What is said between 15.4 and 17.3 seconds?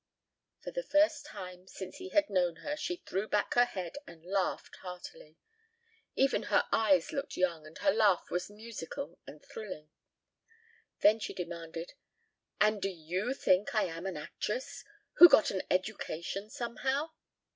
an education somehow?"